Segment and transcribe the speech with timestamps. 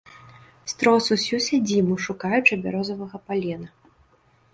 [0.71, 3.67] Строс ўсю сядзібу, шукаючы бярозавага палена.